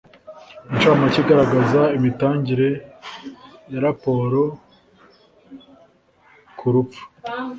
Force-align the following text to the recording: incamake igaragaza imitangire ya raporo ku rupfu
incamake 0.71 1.17
igaragaza 1.23 1.81
imitangire 1.97 2.67
ya 3.71 3.79
raporo 3.85 4.41
ku 6.57 6.65
rupfu 6.73 7.03